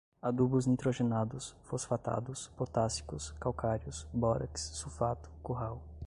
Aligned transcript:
adubos 0.19 0.65
nitrogenados, 0.65 1.55
fosfatados, 1.61 2.47
potássicos, 2.57 3.33
calcários, 3.39 4.07
bórax, 4.11 4.71
sulfato, 4.73 5.29
curral 5.43 5.79